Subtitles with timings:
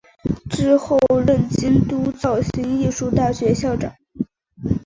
[0.49, 0.97] 之后
[1.27, 3.93] 任京都造形艺术大学校长。